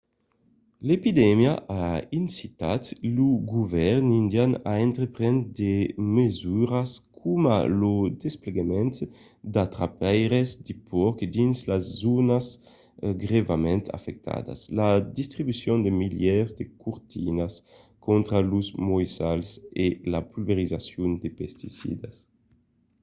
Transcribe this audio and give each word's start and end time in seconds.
l'epidemia 0.87 1.53
a 1.83 1.85
incitat 2.21 2.83
lo 3.15 3.29
govèrn 3.53 4.07
indian 4.21 4.51
a 4.71 4.73
entreprendre 4.87 5.49
de 5.59 5.73
mesuras 6.17 6.91
coma 7.19 7.57
lo 7.81 7.95
desplegament 8.23 8.95
d'atrapaires 9.53 10.49
de 10.65 10.73
pòrcs 10.89 11.23
dins 11.35 11.57
las 11.69 11.83
zònas 12.03 12.45
grèvament 13.23 13.85
afectadas 13.97 14.59
la 14.79 14.89
distribucion 15.19 15.77
de 15.85 15.91
milièrs 16.01 16.51
de 16.59 16.63
cortinas 16.83 17.53
contra 18.07 18.37
los 18.51 18.67
moissals 18.87 19.47
e 19.85 19.87
la 20.11 20.21
pulverizacion 20.31 21.09
de 21.23 21.29
pesticidas 21.39 22.15